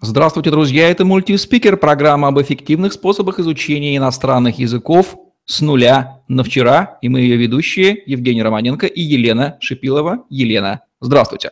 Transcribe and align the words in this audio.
Здравствуйте, 0.00 0.52
друзья! 0.52 0.88
Это 0.88 1.04
мультиспикер, 1.04 1.76
программа 1.76 2.28
об 2.28 2.40
эффективных 2.40 2.92
способах 2.92 3.40
изучения 3.40 3.96
иностранных 3.96 4.60
языков 4.60 5.16
с 5.44 5.60
нуля 5.60 6.22
на 6.28 6.44
вчера. 6.44 6.98
И 7.02 7.08
мы 7.08 7.18
ее 7.18 7.36
ведущие 7.36 8.00
Евгений 8.06 8.44
Романенко 8.44 8.86
и 8.86 9.02
Елена 9.02 9.58
Шипилова. 9.58 10.24
Елена, 10.30 10.82
здравствуйте! 11.00 11.50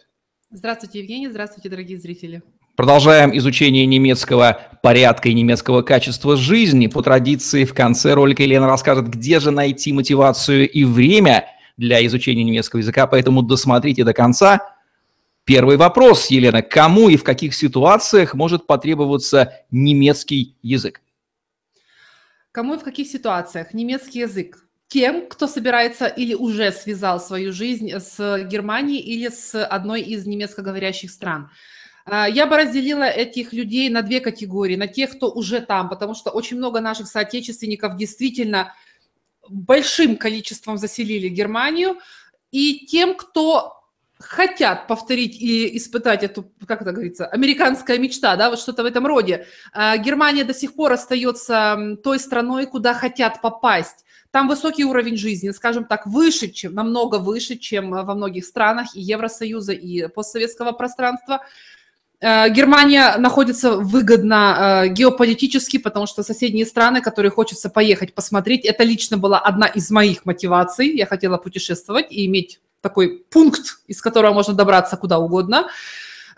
Здравствуйте, 0.53 1.01
Евгений! 1.01 1.27
Здравствуйте, 1.27 1.69
дорогие 1.69 1.99
зрители! 1.99 2.41
Продолжаем 2.77 3.37
изучение 3.37 3.85
немецкого 3.85 4.61
порядка 4.81 5.29
и 5.29 5.35
немецкого 5.35 5.83
качества 5.83 6.37
жизни. 6.37 6.87
По 6.87 7.03
традиции 7.03 7.65
в 7.65 7.75
конце 7.75 8.15
ролика 8.15 8.45
Елена 8.45 8.69
расскажет, 8.69 9.09
где 9.09 9.41
же 9.41 9.51
найти 9.51 9.93
мотивацию 9.93 10.71
и 10.71 10.85
время 10.85 11.47
для 11.77 12.07
изучения 12.07 12.45
немецкого 12.45 12.79
языка, 12.79 13.09
поэтому 13.09 13.43
досмотрите 13.43 14.05
до 14.05 14.13
конца– 14.13 14.61
Первый 15.47 15.77
вопрос, 15.77 16.27
Елена. 16.27 16.61
Кому 16.61 17.09
и 17.09 17.17
в 17.17 17.23
каких 17.23 17.55
ситуациях 17.55 18.35
может 18.35 18.67
потребоваться 18.67 19.65
немецкий 19.71 20.57
язык? 20.61 21.01
Кому 22.51 22.75
и 22.75 22.79
в 22.79 22.83
каких 22.83 23.07
ситуациях 23.07 23.73
немецкий 23.73 24.19
язык? 24.19 24.67
Тем, 24.89 25.29
кто 25.29 25.47
собирается 25.47 26.09
или 26.09 26.35
уже 26.35 26.73
связал 26.73 27.21
свою 27.21 27.53
жизнь 27.53 27.93
с 27.93 28.45
Германией 28.51 29.01
или 29.01 29.29
с 29.29 29.65
одной 29.65 30.03
из 30.03 30.27
немецкоговорящих 30.27 31.13
стран. 31.13 31.49
А, 32.07 32.29
я 32.29 32.47
бы 32.47 32.57
разделила 32.57 33.05
этих 33.05 33.53
людей 33.53 33.89
на 33.89 34.03
две 34.03 34.19
категории. 34.19 34.75
На 34.75 34.89
тех, 34.89 35.13
кто 35.13 35.31
уже 35.31 35.61
там, 35.61 35.89
потому 35.89 36.15
что 36.15 36.31
очень 36.31 36.57
много 36.57 36.81
наших 36.81 37.07
соотечественников 37.07 37.97
действительно 37.97 38.75
большим 39.49 40.17
количеством 40.17 40.77
заселили 40.77 41.29
Германию, 41.29 41.99
и 42.51 42.85
тем, 42.87 43.17
кто 43.17 43.76
хотят 44.19 44.87
повторить 44.87 45.41
и 45.41 45.77
испытать 45.77 46.23
эту, 46.23 46.51
как 46.67 46.83
это 46.83 46.93
говорится, 46.93 47.27
американская 47.27 47.99
мечта, 47.99 48.37
да, 48.37 48.51
вот 48.51 48.59
что-то 48.59 48.83
в 48.83 48.87
этом 48.87 49.07
роде. 49.07 49.47
А, 49.73 49.97
Германия 49.99 50.45
до 50.45 50.55
сих 50.55 50.75
пор 50.75 50.93
остается 50.93 51.97
той 52.03 52.19
страной, 52.19 52.67
куда 52.67 52.95
хотят 52.95 53.41
попасть. 53.41 54.05
Там 54.31 54.49
высокий 54.49 54.85
уровень 54.85 55.17
жизни, 55.17 55.51
скажем 55.51 55.85
так, 55.85 56.07
выше, 56.07 56.49
чем, 56.49 56.75
намного 56.75 57.17
выше, 57.17 57.57
чем 57.57 57.91
во 57.91 58.15
многих 58.15 58.45
странах 58.45 58.95
и 58.95 59.01
Евросоюза, 59.01 59.73
и 59.73 60.09
постсоветского 60.09 60.73
пространства. 60.73 61.43
А, 62.23 62.49
Германия 62.49 63.17
находится 63.19 63.73
выгодно 63.73 64.57
а, 64.57 64.89
геополитически, 64.89 65.77
потому 65.77 66.07
что 66.07 66.23
соседние 66.23 66.65
страны, 66.65 67.03
которые 67.03 67.31
хочется 67.31 67.69
поехать 67.69 68.15
посмотреть, 68.15 68.65
это 68.65 68.83
лично 68.83 69.19
была 69.19 69.39
одна 69.39 69.67
из 69.67 69.91
моих 69.91 70.25
мотиваций. 70.25 70.89
Я 70.97 71.05
хотела 71.05 71.37
путешествовать 71.37 72.11
и 72.11 72.25
иметь 72.25 72.61
такой 72.89 73.25
пункт, 73.31 73.79
из 73.89 74.01
которого 74.01 74.33
можно 74.33 74.55
добраться 74.55 74.97
куда 74.97 75.19
угодно. 75.19 75.69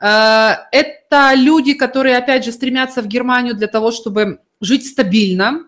Э, 0.00 0.54
это 0.72 1.34
люди, 1.34 1.74
которые, 1.74 2.16
опять 2.16 2.44
же, 2.44 2.52
стремятся 2.52 3.02
в 3.02 3.06
Германию 3.06 3.54
для 3.54 3.66
того, 3.66 3.90
чтобы 3.90 4.38
жить 4.60 4.86
стабильно, 4.86 5.64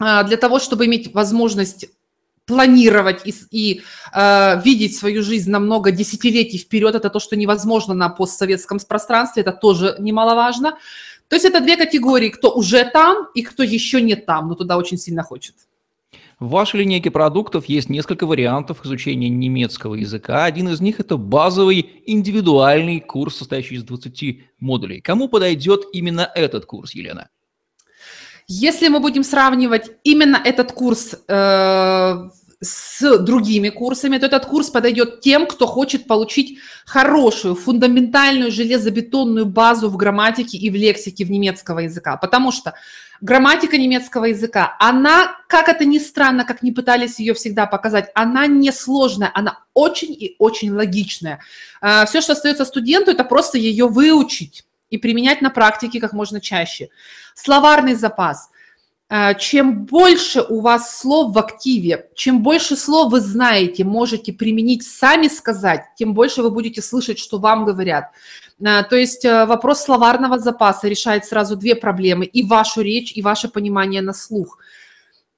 э, 0.00 0.24
для 0.24 0.36
того, 0.36 0.58
чтобы 0.58 0.86
иметь 0.86 1.14
возможность 1.14 1.86
планировать 2.46 3.26
и, 3.26 3.34
и 3.50 3.82
э, 4.14 4.62
видеть 4.64 4.96
свою 4.96 5.22
жизнь 5.22 5.50
на 5.50 5.58
много 5.58 5.90
десятилетий 5.90 6.58
вперед. 6.58 6.94
Это 6.94 7.10
то, 7.10 7.20
что 7.20 7.36
невозможно 7.36 7.94
на 7.94 8.08
постсоветском 8.08 8.78
пространстве, 8.88 9.42
это 9.42 9.52
тоже 9.52 9.96
немаловажно. 9.98 10.78
То 11.28 11.36
есть 11.36 11.44
это 11.44 11.60
две 11.60 11.76
категории, 11.76 12.30
кто 12.30 12.50
уже 12.50 12.84
там 12.90 13.28
и 13.34 13.42
кто 13.42 13.62
еще 13.62 14.00
не 14.00 14.16
там, 14.16 14.48
но 14.48 14.54
туда 14.54 14.78
очень 14.78 14.96
сильно 14.96 15.22
хочет. 15.22 15.54
В 16.40 16.50
вашей 16.50 16.80
линейке 16.80 17.10
продуктов 17.10 17.64
есть 17.66 17.88
несколько 17.88 18.24
вариантов 18.24 18.84
изучения 18.84 19.28
немецкого 19.28 19.96
языка. 19.96 20.44
Один 20.44 20.68
из 20.68 20.80
них– 20.80 21.00
это 21.00 21.16
базовый 21.16 22.02
индивидуальный 22.06 23.00
курс, 23.00 23.38
состоящий 23.38 23.74
из 23.74 23.82
20 23.82 24.44
модулей. 24.60 25.00
Кому 25.00 25.28
подойдет 25.28 25.82
именно 25.92 26.30
этот 26.32 26.64
курс, 26.64 26.94
Елена? 26.94 27.28
Если 28.46 28.86
мы 28.86 29.00
будем 29.00 29.24
сравнивать 29.24 29.90
именно 30.04 30.40
этот 30.42 30.70
курс 30.70 31.16
э, 31.26 32.28
с 32.60 33.18
другими 33.18 33.68
курсами, 33.68 34.18
то 34.18 34.26
этот 34.26 34.46
курс 34.46 34.68
подойдет 34.68 35.20
тем, 35.20 35.46
кто 35.46 35.66
хочет 35.66 36.06
получить 36.06 36.58
хорошую, 36.86 37.54
фундаментальную, 37.54 38.50
железобетонную 38.50 39.46
базу 39.46 39.88
в 39.88 39.96
грамматике 39.96 40.58
и 40.58 40.68
в 40.68 40.74
лексике 40.74 41.24
в 41.24 41.30
немецкого 41.30 41.80
языка. 41.80 42.16
Потому 42.16 42.50
что 42.50 42.74
грамматика 43.20 43.78
немецкого 43.78 44.26
языка, 44.26 44.76
она, 44.80 45.36
как 45.46 45.68
это 45.68 45.84
ни 45.84 45.98
странно, 45.98 46.44
как 46.44 46.62
не 46.62 46.72
пытались 46.72 47.20
ее 47.20 47.34
всегда 47.34 47.66
показать, 47.66 48.10
она 48.14 48.46
не 48.48 48.72
сложная, 48.72 49.30
она 49.34 49.60
очень 49.72 50.12
и 50.12 50.34
очень 50.38 50.72
логичная. 50.72 51.40
А, 51.80 52.06
Все, 52.06 52.20
что 52.20 52.32
остается 52.32 52.64
студенту, 52.64 53.12
это 53.12 53.22
просто 53.22 53.58
ее 53.58 53.86
выучить 53.86 54.64
и 54.90 54.98
применять 54.98 55.42
на 55.42 55.50
практике 55.50 56.00
как 56.00 56.12
можно 56.12 56.40
чаще. 56.40 56.88
Словарный 57.34 57.94
запас. 57.94 58.50
А, 59.10 59.32
чем 59.32 59.86
больше 59.86 60.42
у 60.42 60.60
вас 60.60 60.98
слов 60.98 61.34
в 61.34 61.38
активе, 61.38 62.10
чем 62.14 62.42
больше 62.42 62.76
слов 62.76 63.10
вы 63.10 63.20
знаете, 63.20 63.82
можете 63.82 64.34
применить, 64.34 64.82
сами 64.82 65.28
сказать, 65.28 65.84
тем 65.96 66.12
больше 66.12 66.42
вы 66.42 66.50
будете 66.50 66.82
слышать, 66.82 67.18
что 67.18 67.38
вам 67.38 67.64
говорят. 67.64 68.10
Э, 68.60 68.82
то 68.82 68.96
есть 68.96 69.24
э, 69.24 69.46
вопрос 69.46 69.82
словарного 69.82 70.38
запаса 70.38 70.88
решает 70.88 71.24
сразу 71.24 71.56
две 71.56 71.74
проблемы, 71.74 72.26
и 72.26 72.42
вашу 72.42 72.82
речь, 72.82 73.12
и 73.16 73.22
ваше 73.22 73.48
понимание 73.48 74.02
на 74.02 74.12
слух. 74.12 74.58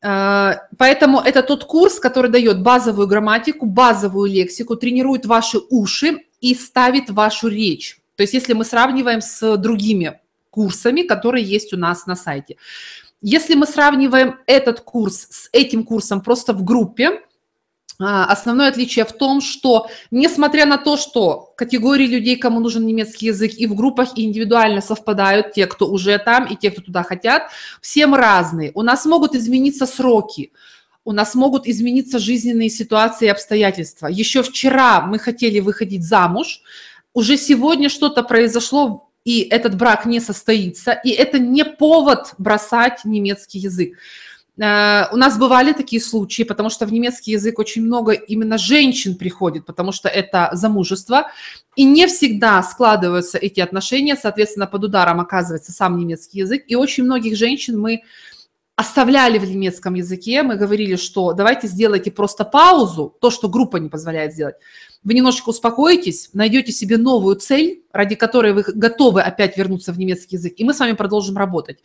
Э, 0.02 0.54
поэтому 0.76 1.20
это 1.20 1.44
тот 1.44 1.64
курс, 1.64 2.00
который 2.00 2.30
дает 2.30 2.62
базовую 2.64 3.06
грамматику, 3.06 3.66
базовую 3.66 4.32
лексику, 4.32 4.74
тренирует 4.74 5.26
ваши 5.26 5.58
уши 5.70 6.18
и 6.40 6.56
ставит 6.56 7.08
вашу 7.08 7.46
речь. 7.46 8.00
То 8.16 8.24
есть 8.24 8.34
если 8.34 8.52
мы 8.52 8.64
сравниваем 8.64 9.20
с 9.20 9.56
другими 9.58 10.18
курсами, 10.50 11.02
которые 11.02 11.44
есть 11.44 11.72
у 11.72 11.76
нас 11.76 12.06
на 12.06 12.16
сайте. 12.16 12.56
Если 13.22 13.54
мы 13.54 13.66
сравниваем 13.66 14.38
этот 14.46 14.80
курс 14.80 15.26
с 15.30 15.48
этим 15.52 15.84
курсом 15.84 16.22
просто 16.22 16.52
в 16.52 16.64
группе, 16.64 17.20
а, 18.02 18.24
основное 18.24 18.68
отличие 18.68 19.04
в 19.04 19.12
том, 19.12 19.42
что 19.42 19.88
несмотря 20.10 20.64
на 20.64 20.78
то, 20.78 20.96
что 20.96 21.52
категории 21.54 22.06
людей, 22.06 22.36
кому 22.36 22.58
нужен 22.58 22.86
немецкий 22.86 23.26
язык, 23.26 23.52
и 23.54 23.66
в 23.66 23.74
группах 23.74 24.16
и 24.16 24.24
индивидуально 24.24 24.80
совпадают, 24.80 25.52
те, 25.52 25.66
кто 25.66 25.86
уже 25.86 26.18
там, 26.18 26.46
и 26.46 26.56
те, 26.56 26.70
кто 26.70 26.80
туда 26.80 27.02
хотят, 27.02 27.50
все 27.82 28.06
мы 28.06 28.16
разные. 28.16 28.72
У 28.74 28.80
нас 28.80 29.04
могут 29.04 29.34
измениться 29.34 29.84
сроки, 29.84 30.52
у 31.04 31.12
нас 31.12 31.34
могут 31.34 31.66
измениться 31.66 32.18
жизненные 32.18 32.70
ситуации 32.70 33.26
и 33.26 33.30
обстоятельства. 33.30 34.06
Еще 34.06 34.42
вчера 34.42 35.02
мы 35.02 35.18
хотели 35.18 35.60
выходить 35.60 36.02
замуж, 36.02 36.62
уже 37.12 37.36
сегодня 37.36 37.90
что-то 37.90 38.22
произошло, 38.22 39.09
и 39.24 39.40
этот 39.42 39.76
брак 39.76 40.06
не 40.06 40.20
состоится, 40.20 40.92
и 40.92 41.10
это 41.10 41.38
не 41.38 41.64
повод 41.64 42.34
бросать 42.38 43.04
немецкий 43.04 43.58
язык. 43.58 43.96
Э, 44.58 45.06
у 45.12 45.16
нас 45.16 45.38
бывали 45.38 45.72
такие 45.72 46.02
случаи, 46.02 46.42
потому 46.42 46.70
что 46.70 46.86
в 46.86 46.92
немецкий 46.92 47.32
язык 47.32 47.58
очень 47.58 47.82
много 47.82 48.12
именно 48.12 48.58
женщин 48.58 49.16
приходит, 49.16 49.66
потому 49.66 49.92
что 49.92 50.08
это 50.08 50.50
замужество, 50.52 51.28
и 51.76 51.84
не 51.84 52.06
всегда 52.06 52.62
складываются 52.62 53.38
эти 53.38 53.60
отношения, 53.60 54.16
соответственно, 54.16 54.66
под 54.66 54.84
ударом 54.84 55.20
оказывается 55.20 55.72
сам 55.72 55.96
немецкий 55.96 56.40
язык, 56.40 56.64
и 56.66 56.74
очень 56.74 57.04
многих 57.04 57.36
женщин 57.36 57.78
мы 57.78 58.02
оставляли 58.80 59.36
в 59.36 59.44
немецком 59.44 59.92
языке, 59.92 60.42
мы 60.42 60.56
говорили, 60.56 60.96
что 60.96 61.34
давайте 61.34 61.66
сделайте 61.66 62.10
просто 62.10 62.44
паузу, 62.46 63.14
то, 63.20 63.30
что 63.30 63.50
группа 63.50 63.76
не 63.76 63.90
позволяет 63.90 64.32
сделать. 64.32 64.54
Вы 65.04 65.12
немножечко 65.12 65.50
успокоитесь, 65.50 66.30
найдете 66.32 66.72
себе 66.72 66.96
новую 66.96 67.36
цель, 67.36 67.84
ради 67.92 68.14
которой 68.14 68.54
вы 68.54 68.62
готовы 68.62 69.20
опять 69.20 69.58
вернуться 69.58 69.92
в 69.92 69.98
немецкий 69.98 70.36
язык, 70.36 70.54
и 70.56 70.64
мы 70.64 70.72
с 70.72 70.80
вами 70.80 70.92
продолжим 70.92 71.36
работать. 71.36 71.82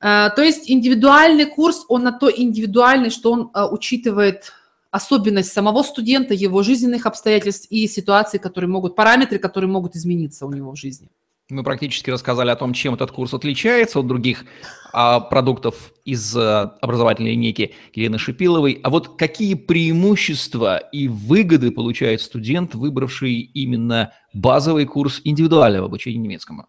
Э, 0.00 0.30
то 0.36 0.42
есть 0.42 0.70
индивидуальный 0.70 1.46
курс, 1.46 1.84
он 1.88 2.04
на 2.04 2.12
то 2.12 2.30
индивидуальный, 2.30 3.10
что 3.10 3.32
он 3.32 3.50
э, 3.52 3.64
учитывает 3.68 4.52
особенность 4.92 5.52
самого 5.52 5.82
студента, 5.82 6.32
его 6.32 6.62
жизненных 6.62 7.06
обстоятельств 7.06 7.66
и 7.70 7.88
ситуации, 7.88 8.38
которые 8.38 8.70
могут, 8.70 8.94
параметры, 8.94 9.40
которые 9.40 9.68
могут 9.68 9.96
измениться 9.96 10.46
у 10.46 10.52
него 10.52 10.70
в 10.70 10.76
жизни. 10.76 11.08
Мы 11.50 11.62
практически 11.62 12.08
рассказали 12.08 12.48
о 12.48 12.56
том, 12.56 12.72
чем 12.72 12.94
этот 12.94 13.10
курс 13.10 13.34
отличается 13.34 13.98
от 13.98 14.06
других 14.06 14.46
а, 14.94 15.20
продуктов 15.20 15.92
из 16.06 16.34
а, 16.34 16.78
образовательной 16.80 17.32
линейки 17.32 17.74
Елены 17.92 18.16
Шипиловой. 18.16 18.80
А 18.82 18.88
вот 18.88 19.18
какие 19.18 19.52
преимущества 19.52 20.78
и 20.78 21.06
выгоды 21.06 21.70
получает 21.70 22.22
студент, 22.22 22.74
выбравший 22.74 23.34
именно 23.34 24.14
базовый 24.32 24.86
курс 24.86 25.20
индивидуального 25.22 25.86
обучения 25.86 26.18
немецкому? 26.18 26.66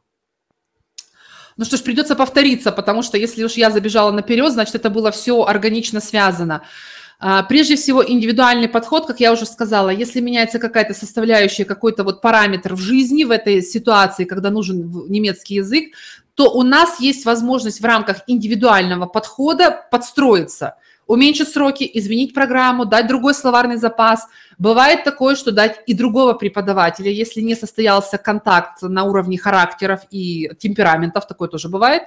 Ну 1.55 1.63
что 1.63 1.77
ж, 1.77 1.81
придется 1.83 2.17
повториться, 2.17 2.73
потому 2.73 3.01
что 3.01 3.17
если 3.17 3.45
уж 3.45 3.53
я 3.53 3.71
забежала 3.71 4.11
наперед, 4.11 4.51
значит, 4.51 4.75
это 4.75 4.89
было 4.89 5.11
все 5.11 5.41
органично 5.43 6.01
связано. 6.01 6.63
А, 7.19 7.43
прежде 7.43 7.75
всего, 7.75 8.05
индивидуальный 8.05 8.67
подход, 8.67 9.05
как 9.05 9.19
я 9.19 9.31
уже 9.31 9.45
сказала, 9.45 9.89
если 9.89 10.19
меняется 10.19 10.59
какая-то 10.59 10.93
составляющая, 10.93 11.65
какой-то 11.65 12.03
вот 12.03 12.21
параметр 12.21 12.75
в 12.75 12.79
жизни, 12.79 13.23
в 13.23 13.31
этой 13.31 13.61
ситуации, 13.61 14.25
когда 14.25 14.49
нужен 14.49 15.05
немецкий 15.07 15.55
язык, 15.55 15.93
то 16.35 16.51
у 16.51 16.63
нас 16.63 16.99
есть 16.99 17.25
возможность 17.25 17.79
в 17.79 17.85
рамках 17.85 18.17
индивидуального 18.27 19.05
подхода 19.05 19.85
подстроиться, 19.89 20.75
уменьшить 21.07 21.47
сроки, 21.47 21.89
изменить 21.93 22.33
программу, 22.33 22.85
дать 22.85 23.07
другой 23.07 23.33
словарный 23.33 23.77
запас. 23.77 24.27
Бывает 24.57 25.05
такое, 25.05 25.35
что 25.35 25.51
дать 25.51 25.79
и 25.87 25.93
другого 25.93 26.33
преподавателя, 26.33 27.09
если 27.09 27.39
не 27.39 27.55
состоялся 27.55 28.17
контакт 28.17 28.81
на 28.81 29.05
уровне 29.05 29.37
характеров 29.37 30.01
и 30.11 30.51
темпераментов, 30.59 31.27
такое 31.27 31.47
тоже 31.47 31.69
бывает. 31.69 32.03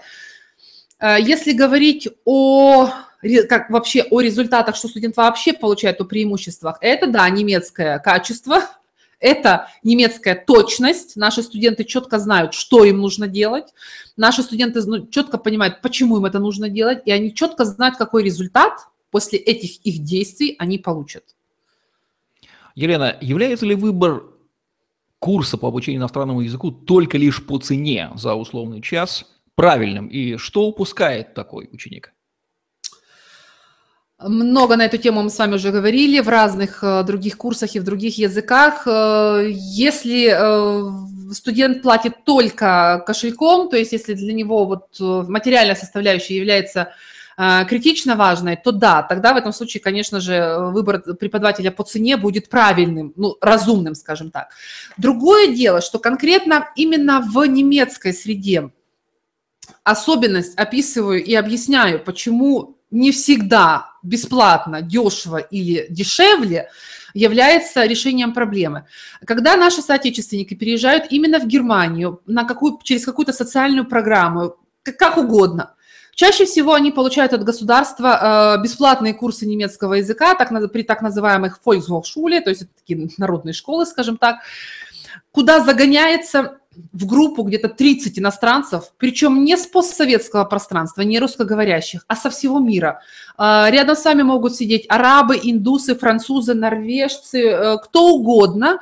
А, 0.99 1.19
если 1.19 1.53
говорить 1.53 2.09
о 2.27 2.91
как 3.49 3.71
вообще 3.71 4.05
о 4.11 4.21
результатах, 4.21 4.77
что 4.77 4.89
студент 4.89 5.17
вообще 5.17 5.53
получает 5.53 6.01
о 6.01 6.05
преимуществах, 6.05 6.79
это, 6.81 7.07
да, 7.07 7.29
немецкое 7.29 7.99
качество, 7.99 8.63
это 9.21 9.69
немецкая 9.83 10.37
точность. 10.37 11.17
Наши 11.17 11.43
студенты 11.43 11.85
четко 11.85 12.19
знают, 12.19 12.55
что 12.55 12.85
им 12.85 12.99
нужно 12.99 13.27
делать. 13.27 13.67
Наши 14.17 14.43
студенты 14.43 14.81
четко 15.11 15.39
понимают, 15.39 15.81
почему 15.83 16.19
им 16.19 16.25
это 16.25 16.39
нужно 16.39 16.69
делать, 16.69 17.03
и 17.05 17.11
они 17.11 17.35
четко 17.35 17.65
знают, 17.65 17.97
какой 17.97 18.23
результат 18.23 18.73
после 19.11 19.39
этих 19.39 19.85
их 19.85 20.05
действий 20.05 20.55
они 20.59 20.79
получат. 20.79 21.25
Елена, 22.75 23.17
является 23.21 23.67
ли 23.67 23.75
выбор 23.75 24.25
курса 25.19 25.59
по 25.59 25.67
обучению 25.67 26.01
иностранному 26.01 26.43
языку 26.43 26.71
только 26.71 27.19
лишь 27.19 27.45
по 27.45 27.59
цене 27.59 28.11
за 28.15 28.35
условный 28.35 28.81
час 28.81 29.27
правильным? 29.57 30.07
И 30.07 30.37
что 30.37 30.67
упускает 30.67 31.35
такой 31.35 31.69
ученик? 31.73 32.13
Много 34.21 34.75
на 34.75 34.87
эту 34.87 34.99
тему 34.99 35.23
мы 35.23 35.31
с 35.31 35.39
вами 35.39 35.55
уже 35.55 35.71
говорили 35.71 36.19
в 36.19 36.29
разных 36.29 36.83
э, 36.83 37.05
других 37.05 37.37
курсах 37.37 37.77
и 37.77 37.79
в 37.79 37.85
других 37.85 38.19
языках. 38.19 38.83
Э, 38.85 39.49
если 39.49 40.33
э, 40.33 41.33
студент 41.33 41.83
платит 41.83 42.25
только 42.25 43.05
кошельком, 43.07 43.69
то 43.69 43.77
есть 43.77 43.93
если 43.93 44.15
для 44.15 44.33
него 44.33 44.65
вот 44.65 45.29
материальная 45.29 45.77
составляющая 45.77 46.37
является 46.37 46.93
критично 47.69 48.17
важной, 48.17 48.57
то 48.57 48.73
да, 48.73 49.05
тогда 49.05 49.33
в 49.33 49.37
этом 49.37 49.53
случае, 49.53 49.81
конечно 49.81 50.19
же, 50.19 50.57
выбор 50.73 51.01
преподавателя 51.15 51.71
по 51.71 51.85
цене 51.85 52.17
будет 52.17 52.49
правильным, 52.49 53.13
ну, 53.15 53.37
разумным, 53.41 53.95
скажем 53.95 54.33
так. 54.33 54.49
Другое 54.97 55.55
дело, 55.55 55.81
что 55.81 56.01
конкретно 56.01 56.69
именно 56.75 57.21
в 57.21 57.47
немецкой 57.47 58.13
среде 58.13 58.71
особенность 59.85 60.59
описываю 60.59 61.23
и 61.23 61.33
объясняю, 61.35 62.01
почему 62.01 62.78
не 62.91 63.13
всегда 63.13 63.93
бесплатно, 64.03 64.83
дешево 64.83 65.39
или 65.39 65.87
дешевле 65.91 66.71
является 67.15 67.85
решением 67.85 68.33
проблемы. 68.33 68.87
Когда 69.25 69.57
наши 69.57 69.83
соотечественники 69.83 70.55
переезжают 70.55 71.07
именно 71.11 71.39
в 71.41 71.47
Германию 71.47 72.21
на 72.27 72.45
какую, 72.45 72.79
через 72.83 73.05
какую-то 73.05 73.33
социальную 73.33 73.87
программу, 73.87 74.57
как 74.83 75.19
угодно, 75.19 75.75
Чаще 76.19 76.47
всего 76.47 76.75
они 76.75 76.91
получают 76.91 77.33
от 77.33 77.45
государства 77.45 78.57
э, 78.59 78.63
бесплатные 78.65 79.15
курсы 79.15 79.47
немецкого 79.47 79.95
языка 79.95 80.35
так, 80.35 80.49
при 80.73 80.83
так 80.83 81.01
называемых 81.01 81.61
Volkshochschule, 81.65 82.41
то 82.41 82.51
есть 82.51 82.63
это 82.63 82.73
такие 82.77 83.09
народные 83.19 83.53
школы, 83.53 83.87
скажем 83.87 84.17
так, 84.17 84.39
куда 85.31 85.61
загоняется 85.61 86.59
в 86.93 87.07
группу 87.07 87.43
где-то 87.43 87.69
30 87.69 88.19
иностранцев, 88.19 88.93
причем 88.99 89.45
не 89.45 89.57
с 89.57 89.67
постсоветского 89.67 90.45
пространства, 90.45 91.03
не 91.03 91.19
русскоговорящих, 91.19 92.05
а 92.09 92.17
со 92.17 92.31
всего 92.31 92.59
мира. 92.59 93.01
А, 93.37 93.71
рядом 93.71 93.97
с 93.97 94.05
вами 94.05 94.23
могут 94.23 94.55
сидеть 94.55 94.87
арабы, 94.89 95.39
индусы, 95.43 95.95
французы, 95.95 96.55
норвежцы, 96.55 97.43
э, 97.43 97.79
кто 97.79 98.15
угодно, 98.15 98.81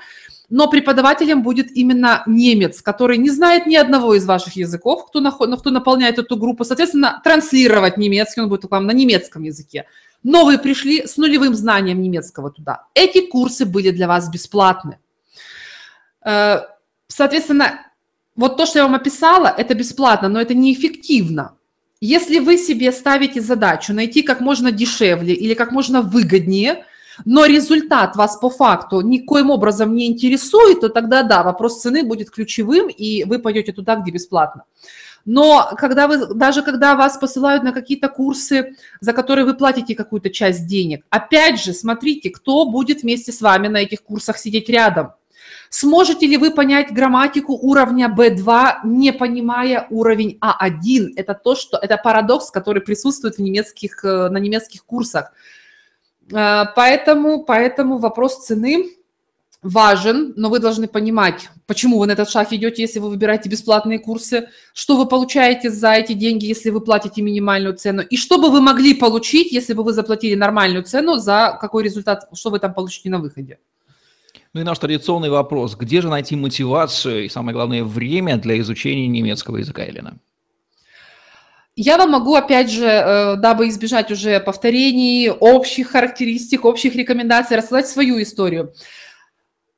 но 0.48 0.68
преподавателем 0.68 1.42
будет 1.42 1.76
именно 1.76 2.22
немец, 2.26 2.80
который 2.80 3.18
не 3.18 3.30
знает 3.30 3.66
ни 3.66 3.74
одного 3.74 4.14
из 4.14 4.24
ваших 4.24 4.56
языков, 4.56 5.06
кто, 5.08 5.20
наход, 5.20 5.58
кто 5.60 5.70
наполняет 5.70 6.18
эту 6.18 6.36
группу. 6.36 6.64
Соответственно, 6.64 7.20
транслировать 7.24 7.96
немецкий 7.96 8.40
он 8.40 8.48
будет 8.48 8.70
вам 8.70 8.86
на 8.86 8.92
немецком 8.92 9.42
языке. 9.42 9.86
Но 10.22 10.44
вы 10.44 10.58
пришли 10.58 11.06
с 11.06 11.16
нулевым 11.16 11.54
знанием 11.54 12.00
немецкого 12.00 12.50
туда. 12.50 12.84
Эти 12.94 13.26
курсы 13.26 13.64
были 13.64 13.90
для 13.90 14.06
вас 14.06 14.28
бесплатны. 14.28 14.98
Э, 16.24 16.60
соответственно, 17.08 17.85
вот 18.36 18.56
то, 18.56 18.66
что 18.66 18.78
я 18.78 18.84
вам 18.84 18.94
описала, 18.94 19.52
это 19.56 19.74
бесплатно, 19.74 20.28
но 20.28 20.40
это 20.40 20.54
неэффективно. 20.54 21.56
Если 22.00 22.38
вы 22.38 22.58
себе 22.58 22.92
ставите 22.92 23.40
задачу 23.40 23.94
найти 23.94 24.22
как 24.22 24.40
можно 24.40 24.70
дешевле 24.70 25.34
или 25.34 25.54
как 25.54 25.72
можно 25.72 26.02
выгоднее, 26.02 26.84
но 27.24 27.46
результат 27.46 28.14
вас 28.16 28.36
по 28.36 28.50
факту 28.50 29.00
никоим 29.00 29.50
образом 29.50 29.94
не 29.94 30.06
интересует, 30.06 30.80
то 30.80 30.90
тогда 30.90 31.22
да, 31.22 31.42
вопрос 31.42 31.80
цены 31.80 32.02
будет 32.02 32.30
ключевым, 32.30 32.88
и 32.88 33.24
вы 33.24 33.38
пойдете 33.38 33.72
туда, 33.72 33.96
где 33.96 34.10
бесплатно. 34.10 34.64
Но 35.24 35.70
когда 35.78 36.06
вы, 36.06 36.34
даже 36.34 36.62
когда 36.62 36.94
вас 36.94 37.16
посылают 37.16 37.64
на 37.64 37.72
какие-то 37.72 38.08
курсы, 38.08 38.76
за 39.00 39.14
которые 39.14 39.46
вы 39.46 39.54
платите 39.54 39.94
какую-то 39.94 40.28
часть 40.28 40.66
денег, 40.66 41.04
опять 41.08 41.60
же, 41.60 41.72
смотрите, 41.72 42.28
кто 42.28 42.66
будет 42.66 43.02
вместе 43.02 43.32
с 43.32 43.40
вами 43.40 43.68
на 43.68 43.78
этих 43.78 44.02
курсах 44.02 44.36
сидеть 44.36 44.68
рядом– 44.68 45.12
Сможете 45.78 46.26
ли 46.26 46.38
вы 46.38 46.52
понять 46.52 46.90
грамматику 46.90 47.52
уровня 47.52 48.08
B2, 48.08 48.76
не 48.84 49.12
понимая 49.12 49.86
уровень 49.90 50.38
А1? 50.40 51.12
Это 51.16 51.34
то, 51.34 51.54
что 51.54 51.76
это 51.76 51.98
парадокс, 51.98 52.50
который 52.50 52.80
присутствует 52.80 53.36
в 53.36 53.42
немецких, 53.42 54.02
э, 54.02 54.30
на 54.30 54.38
немецких 54.38 54.86
курсах. 54.86 55.34
Э, 56.32 56.64
поэтому, 56.74 57.44
поэтому 57.44 57.98
вопрос 57.98 58.46
цены 58.46 58.86
важен, 59.60 60.32
но 60.36 60.48
вы 60.48 60.60
должны 60.60 60.88
понимать, 60.88 61.50
почему 61.66 61.98
вы 61.98 62.06
на 62.06 62.12
этот 62.12 62.30
шаг 62.30 62.54
идете, 62.54 62.80
если 62.80 62.98
вы 62.98 63.10
выбираете 63.10 63.50
бесплатные 63.50 63.98
курсы, 63.98 64.48
что 64.72 64.96
вы 64.96 65.04
получаете 65.04 65.68
за 65.68 65.92
эти 65.92 66.14
деньги, 66.14 66.46
если 66.46 66.70
вы 66.70 66.80
платите 66.80 67.20
минимальную 67.20 67.76
цену, 67.76 68.00
и 68.00 68.16
что 68.16 68.38
бы 68.38 68.50
вы 68.50 68.62
могли 68.62 68.94
получить, 68.94 69.52
если 69.52 69.74
бы 69.74 69.82
вы 69.82 69.92
заплатили 69.92 70.36
нормальную 70.36 70.84
цену 70.84 71.16
за 71.16 71.58
какой 71.60 71.84
результат, 71.84 72.30
что 72.32 72.48
вы 72.48 72.60
там 72.60 72.72
получите 72.72 73.10
на 73.10 73.18
выходе. 73.18 73.58
Ну 74.52 74.60
и 74.60 74.64
наш 74.64 74.78
традиционный 74.78 75.30
вопрос. 75.30 75.76
Где 75.76 76.00
же 76.00 76.08
найти 76.08 76.36
мотивацию 76.36 77.24
и, 77.24 77.28
самое 77.28 77.54
главное, 77.54 77.84
время 77.84 78.36
для 78.36 78.58
изучения 78.60 79.06
немецкого 79.06 79.58
языка, 79.58 79.82
Елена? 79.82 80.18
Я 81.78 81.98
вам 81.98 82.12
могу, 82.12 82.34
опять 82.34 82.70
же, 82.70 82.86
э, 82.86 83.36
дабы 83.36 83.68
избежать 83.68 84.10
уже 84.10 84.40
повторений, 84.40 85.30
общих 85.30 85.90
характеристик, 85.90 86.64
общих 86.64 86.96
рекомендаций, 86.96 87.56
рассказать 87.56 87.86
свою 87.86 88.22
историю. 88.22 88.72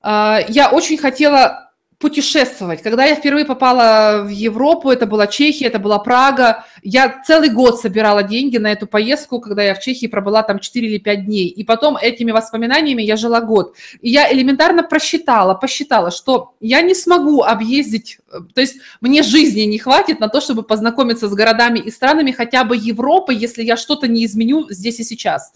А, 0.01 0.41
я 0.49 0.71
очень 0.71 0.97
хотела 0.97 1.68
путешествовать. 1.99 2.83
Когда 2.83 3.05
я 3.05 3.17
впервые 3.17 3.45
попала 3.45 4.23
в 4.23 4.29
Европу, 4.29 4.91
это 4.91 5.05
была 5.07 5.27
Чехия, 5.27 5.67
это 5.67 5.81
была 5.81 5.99
Прага, 5.99 6.65
я 6.83 7.23
целый 7.27 7.51
год 7.51 7.81
собирала 7.81 8.23
деньги 8.23 8.57
на 8.57 8.71
эту 8.71 8.87
поездку, 8.87 9.41
когда 9.41 9.65
я 9.65 9.75
в 9.75 9.81
Чехии 9.81 10.07
пробыла 10.07 10.45
там 10.45 10.61
4 10.61 10.87
или 10.87 10.99
5 10.99 11.27
дней. 11.27 11.49
И 11.49 11.65
потом 11.65 11.97
этими 11.97 12.31
воспоминаниями 12.31 13.03
я 13.03 13.17
жила 13.17 13.41
год. 13.41 13.75
И 14.01 14.11
я 14.11 14.33
элементарно 14.33 14.85
просчитала, 14.85 15.55
посчитала, 15.55 16.13
что 16.13 16.55
я 16.61 16.83
не 16.83 16.95
смогу 16.95 17.43
объездить, 17.43 18.19
то 18.55 18.61
есть 18.61 18.77
мне 19.01 19.25
жизни 19.25 19.63
не 19.63 19.79
хватит 19.79 20.21
на 20.21 20.29
то, 20.29 20.41
чтобы 20.41 20.63
познакомиться 20.63 21.29
с 21.29 21.35
городами 21.35 21.81
и 21.81 21.91
странами 21.91 22.31
хотя 22.31 22.63
бы 22.63 22.77
Европы, 22.77 23.35
если 23.35 23.65
я 23.65 23.77
что-то 23.77 24.07
не 24.07 24.25
изменю 24.25 24.67
здесь 24.71 25.01
и 25.01 25.05
сейчас. 25.05 25.53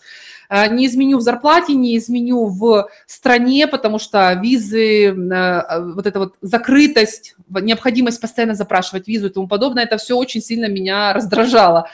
Э, 0.52 0.68
не 0.68 0.86
изменю 0.86 1.16
в 1.16 1.22
зарплате, 1.22 1.72
не 1.72 1.96
изменю 1.96 2.44
в 2.44 2.86
стране, 3.06 3.66
потому 3.66 3.98
что 3.98 4.34
визы, 4.34 5.06
э, 5.06 5.12
э, 5.12 5.92
вот 5.94 6.06
эта 6.06 6.18
вот 6.18 6.34
закрытость, 6.42 7.34
необходимость 7.48 8.20
постоянно 8.20 8.54
запрашивать 8.54 9.08
визу 9.08 9.28
и 9.28 9.30
тому 9.30 9.48
подобное, 9.48 9.84
это 9.84 9.96
все 9.96 10.14
очень 10.14 10.42
сильно 10.42 10.66
меня 10.66 11.14
раздражало. 11.14 11.88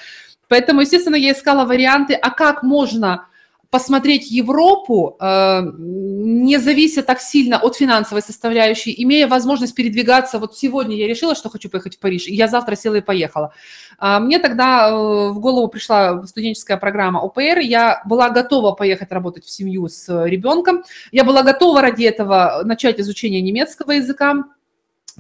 Поэтому, 0.48 0.80
естественно, 0.80 1.14
я 1.14 1.32
искала 1.32 1.66
варианты, 1.66 2.14
а 2.14 2.30
как 2.30 2.64
можно 2.64 3.27
посмотреть 3.70 4.30
Европу, 4.30 5.16
э, 5.20 5.62
не 5.80 6.58
завися 6.58 7.02
так 7.02 7.20
сильно 7.20 7.58
от 7.58 7.76
финансовой 7.76 8.22
составляющей, 8.22 8.94
имея 9.02 9.26
возможность 9.26 9.74
передвигаться. 9.74 10.38
Вот 10.38 10.56
сегодня 10.56 10.96
я 10.96 11.06
решила, 11.06 11.34
что 11.34 11.50
хочу 11.50 11.68
поехать 11.68 11.96
в 11.96 11.98
Париж, 11.98 12.28
и 12.28 12.34
я 12.34 12.48
завтра 12.48 12.76
села 12.76 12.96
и 12.96 13.00
поехала. 13.00 13.52
А 13.98 14.20
мне 14.20 14.38
тогда 14.38 14.88
э, 14.88 14.92
в 15.30 15.38
голову 15.40 15.68
пришла 15.68 16.26
студенческая 16.26 16.78
программа 16.78 17.20
ОПР, 17.20 17.58
я 17.58 18.02
была 18.06 18.30
готова 18.30 18.72
поехать 18.72 19.12
работать 19.12 19.44
в 19.44 19.50
семью 19.50 19.88
с 19.88 20.08
ребенком, 20.24 20.82
я 21.12 21.24
была 21.24 21.42
готова 21.42 21.82
ради 21.82 22.04
этого 22.04 22.62
начать 22.64 23.00
изучение 23.00 23.42
немецкого 23.42 23.92
языка, 23.92 24.44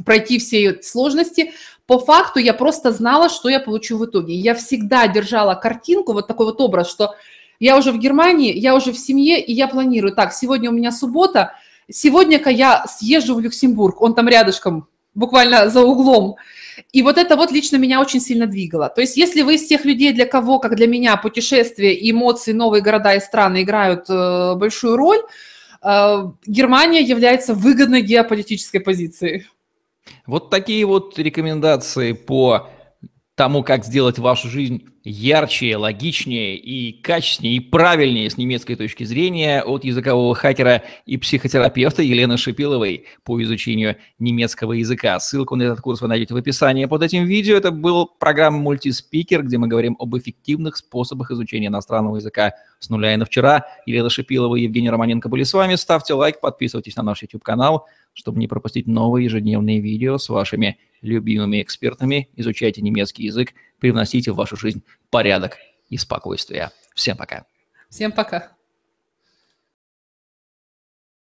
пройти 0.06 0.38
все 0.38 0.80
сложности. 0.82 1.52
По 1.86 1.98
факту 1.98 2.38
я 2.38 2.54
просто 2.54 2.92
знала, 2.92 3.28
что 3.28 3.48
я 3.48 3.60
получу 3.60 3.98
в 3.98 4.06
итоге. 4.06 4.34
Я 4.34 4.54
всегда 4.54 5.06
держала 5.06 5.54
картинку, 5.54 6.12
вот 6.12 6.26
такой 6.26 6.46
вот 6.46 6.60
образ, 6.60 6.90
что 6.90 7.14
я 7.60 7.76
уже 7.76 7.92
в 7.92 7.98
Германии, 7.98 8.56
я 8.56 8.74
уже 8.74 8.92
в 8.92 8.98
семье, 8.98 9.40
и 9.40 9.52
я 9.52 9.68
планирую, 9.68 10.14
так, 10.14 10.32
сегодня 10.32 10.70
у 10.70 10.72
меня 10.72 10.92
суббота, 10.92 11.54
сегодня-ка 11.90 12.50
я 12.50 12.86
съезжу 12.86 13.34
в 13.34 13.40
Люксембург, 13.40 14.00
он 14.00 14.14
там 14.14 14.28
рядышком, 14.28 14.88
буквально 15.14 15.68
за 15.68 15.82
углом. 15.82 16.36
И 16.92 17.02
вот 17.02 17.18
это 17.18 17.36
вот 17.36 17.50
лично 17.50 17.76
меня 17.76 18.00
очень 18.00 18.20
сильно 18.20 18.46
двигало. 18.46 18.88
То 18.88 19.00
есть 19.00 19.16
если 19.16 19.42
вы 19.42 19.56
из 19.56 19.66
тех 19.66 19.84
людей, 19.84 20.12
для 20.12 20.26
кого, 20.26 20.58
как 20.58 20.76
для 20.76 20.86
меня, 20.86 21.16
путешествия, 21.16 21.96
эмоции, 22.10 22.52
новые 22.52 22.82
города 22.82 23.14
и 23.14 23.20
страны 23.20 23.62
играют 23.62 24.08
э, 24.08 24.54
большую 24.54 24.96
роль, 24.96 25.18
э, 25.82 26.24
Германия 26.46 27.00
является 27.02 27.52
выгодной 27.52 28.02
геополитической 28.02 28.78
позицией. 28.78 29.46
Вот 30.26 30.50
такие 30.50 30.86
вот 30.86 31.18
рекомендации 31.18 32.12
по 32.12 32.68
тому, 33.38 33.62
как 33.62 33.84
сделать 33.84 34.18
вашу 34.18 34.48
жизнь 34.48 34.84
ярче, 35.04 35.76
логичнее 35.76 36.56
и 36.56 36.92
качественнее 36.92 37.54
и 37.54 37.60
правильнее 37.60 38.28
с 38.28 38.36
немецкой 38.36 38.74
точки 38.74 39.04
зрения 39.04 39.62
от 39.62 39.84
языкового 39.84 40.34
хакера 40.34 40.82
и 41.06 41.16
психотерапевта 41.16 42.02
Елены 42.02 42.36
Шипиловой 42.36 43.06
по 43.22 43.40
изучению 43.40 43.96
немецкого 44.18 44.72
языка. 44.72 45.20
Ссылку 45.20 45.54
на 45.54 45.62
этот 45.62 45.80
курс 45.80 46.00
вы 46.00 46.08
найдете 46.08 46.34
в 46.34 46.36
описании 46.36 46.86
под 46.86 47.04
этим 47.04 47.26
видео. 47.26 47.56
Это 47.56 47.70
был 47.70 48.06
программа 48.18 48.58
«Мультиспикер», 48.58 49.44
где 49.44 49.56
мы 49.56 49.68
говорим 49.68 49.96
об 50.00 50.16
эффективных 50.16 50.76
способах 50.76 51.30
изучения 51.30 51.68
иностранного 51.68 52.16
языка 52.16 52.54
с 52.80 52.90
нуля 52.90 53.14
и 53.14 53.16
на 53.16 53.24
вчера. 53.24 53.66
Елена 53.86 54.10
Шипилова 54.10 54.56
и 54.56 54.62
Евгений 54.62 54.90
Романенко 54.90 55.28
были 55.28 55.44
с 55.44 55.54
вами. 55.54 55.76
Ставьте 55.76 56.12
лайк, 56.14 56.40
подписывайтесь 56.40 56.96
на 56.96 57.04
наш 57.04 57.22
YouTube-канал, 57.22 57.86
чтобы 58.18 58.40
не 58.40 58.48
пропустить 58.48 58.88
новые 58.88 59.26
ежедневные 59.26 59.80
видео 59.80 60.18
с 60.18 60.28
вашими 60.28 60.76
любимыми 61.02 61.62
экспертами. 61.62 62.28
Изучайте 62.34 62.82
немецкий 62.82 63.22
язык, 63.22 63.54
привносите 63.78 64.32
в 64.32 64.34
вашу 64.34 64.56
жизнь 64.56 64.82
порядок 65.08 65.56
и 65.88 65.96
спокойствие. 65.96 66.70
Всем 66.96 67.16
пока. 67.16 67.46
Всем 67.88 68.10
пока. 68.10 68.57